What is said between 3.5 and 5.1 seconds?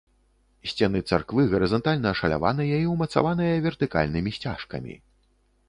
вертыкальнымі сцяжкамі.